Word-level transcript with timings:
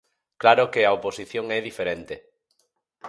Claro 0.41 0.65
que 0.73 0.81
a 0.83 0.95
oposición 0.97 1.45
é 1.57 1.59
diferente. 1.69 2.15